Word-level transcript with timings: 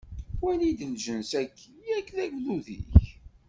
Wali-d 0.41 0.79
lǧens-agi, 0.93 1.71
yak 1.89 2.07
d 2.15 2.17
agdud-ik! 2.23 3.03